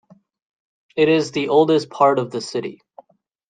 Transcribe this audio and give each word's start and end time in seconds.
It 0.95 1.09
is 1.09 1.29
the 1.31 1.49
oldest 1.49 1.91
part 1.91 2.17
of 2.17 2.31
the 2.31 2.41
city. 2.41 2.81